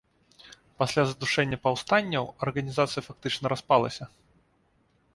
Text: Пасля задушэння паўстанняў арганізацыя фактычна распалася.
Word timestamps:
Пасля 0.81 1.01
задушэння 1.11 1.59
паўстанняў 1.67 2.25
арганізацыя 2.49 3.01
фактычна 3.11 3.45
распалася. 3.57 4.13